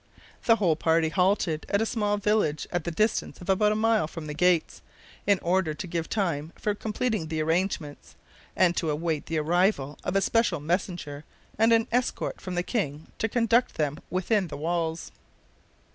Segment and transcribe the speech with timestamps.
[0.45, 4.07] The whole party halted at a small village at the distance of about a mile
[4.07, 4.81] from the gates,
[5.27, 8.15] in order to give time for completing the arrangements,
[8.55, 11.23] and to await the arrival of a special messenger
[11.55, 15.11] and an escort from the king to conduct them within the walls.